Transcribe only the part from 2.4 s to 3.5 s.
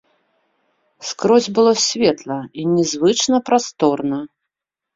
і нязвычна